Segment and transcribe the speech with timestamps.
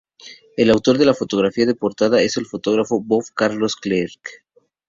[0.57, 4.43] El autor de la fotografía de portada es el fotógrafo Bob Carlos Clarke.